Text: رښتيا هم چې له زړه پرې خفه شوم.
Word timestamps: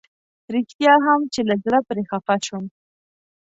رښتيا 0.53 0.93
هم 1.05 1.21
چې 1.33 1.41
له 1.49 1.55
زړه 1.63 1.79
پرې 1.89 2.03
خفه 2.09 2.35
شوم. 2.45 2.65